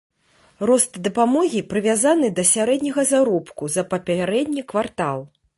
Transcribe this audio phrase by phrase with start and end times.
[0.69, 5.19] Рост дапамогі прывязаны да сярэдняга заробку за папярэдні квартал.